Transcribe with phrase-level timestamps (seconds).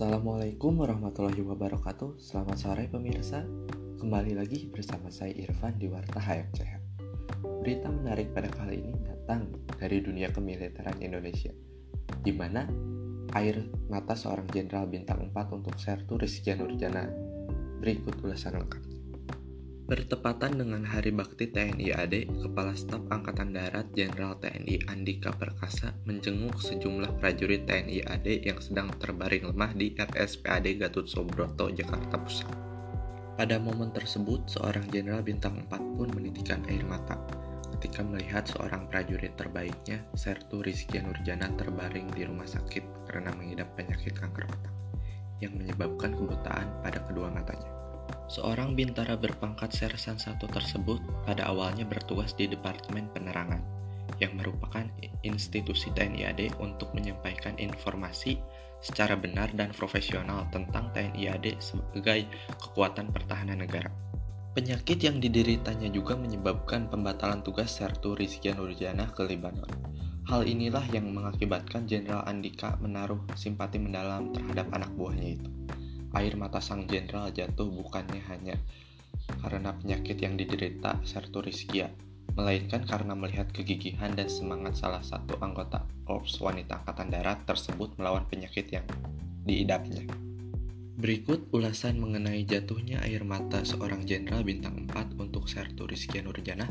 [0.00, 2.16] Assalamualaikum warahmatullahi wabarakatuh.
[2.16, 3.44] Selamat sore pemirsa.
[4.00, 6.72] Kembali lagi bersama saya Irfan di Warta HMCH
[7.60, 11.52] Berita menarik pada kali ini datang dari dunia kemiliteran Indonesia
[12.16, 12.64] di mana
[13.36, 13.60] air
[13.92, 17.04] mata seorang jenderal bintang 4 untuk Sertu Rizky Nurjana
[17.84, 18.99] Berikut ulasan lengkapnya
[19.90, 22.14] Bertepatan dengan Hari Bakti TNI AD,
[22.46, 28.94] Kepala Staf Angkatan Darat Jenderal TNI Andika Perkasa menjenguk sejumlah prajurit TNI AD yang sedang
[29.02, 32.54] terbaring lemah di RSPAD Gatot Subroto, Jakarta Pusat.
[33.34, 37.18] Pada momen tersebut, seorang jenderal bintang 4 pun menitikan air mata
[37.74, 44.14] ketika melihat seorang prajurit terbaiknya, Sertu Rizky Nurjana terbaring di rumah sakit karena mengidap penyakit
[44.14, 44.70] kanker otak
[45.42, 47.79] yang menyebabkan kebutaan pada kedua matanya.
[48.30, 53.58] Seorang bintara berpangkat Sersan 1 tersebut pada awalnya bertugas di Departemen Penerangan,
[54.22, 54.86] yang merupakan
[55.26, 58.38] institusi TNI AD untuk menyampaikan informasi
[58.78, 63.90] secara benar dan profesional tentang TNI AD sebagai kekuatan pertahanan negara.
[64.54, 69.66] Penyakit yang dideritanya juga menyebabkan pembatalan tugas Sertu Rizky Nurjana ke Lebanon.
[70.30, 75.50] Hal inilah yang mengakibatkan Jenderal Andika menaruh simpati mendalam terhadap anak buahnya itu
[76.16, 78.56] air mata sang jenderal jatuh bukannya hanya
[79.38, 81.90] karena penyakit yang diderita Sertu Rizkia,
[82.34, 88.26] melainkan karena melihat kegigihan dan semangat salah satu anggota Korps Wanita Angkatan Darat tersebut melawan
[88.26, 88.86] penyakit yang
[89.46, 90.06] diidapnya.
[91.00, 96.68] Berikut ulasan mengenai jatuhnya air mata seorang jenderal bintang 4 untuk Sertu Rizkia Nurjana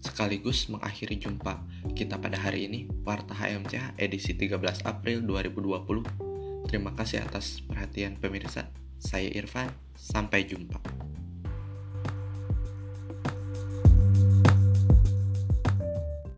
[0.00, 1.60] sekaligus mengakhiri jumpa
[1.96, 6.25] kita pada hari ini Warta HMCH edisi 13 April 2020
[6.66, 8.66] Terima kasih atas perhatian pemirsa.
[8.98, 10.95] Saya Irfan, sampai jumpa.